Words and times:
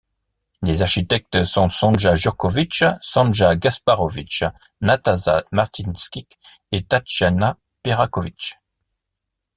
Les 0.63 0.81
architectes 0.81 1.43
sont 1.43 1.69
Sonja 1.69 2.15
Jurković, 2.15 2.85
Sanja 3.03 3.55
Gašparović, 3.63 4.41
Nataša 4.87 5.43
Martinčić 5.51 6.25
etTatjana 6.71 7.55
Peraković. 7.83 8.49